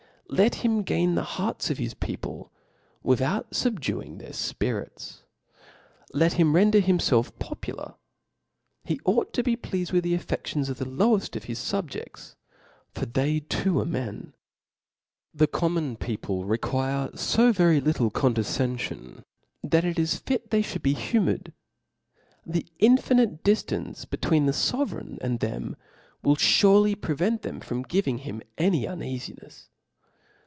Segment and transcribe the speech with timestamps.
[0.33, 2.53] Let him gain tbe hearts of his people,
[3.03, 5.23] without fubduing their )fpirit€.
[6.15, 7.95] JLej him rprjder h.imfelf popgkr
[8.41, 10.13] \ he ought to be pleafcd with the.
[10.15, 12.35] a,fFedions of the lowcft of his fubjeds,^
[12.93, 14.31] for they fooarp n>en.
[15.33, 19.25] The common peo ple require lb very JiHle condefcenfioni
[19.65, 21.51] that it i$ fil* |hey flipuld be hjLin)pured i
[22.45, 25.75] the infinite diftance be *'■ tween the fovf reign and tbem
[26.23, 27.41] will, furely prevent.
[27.41, 29.67] thern from giving hin) any uneafinefs.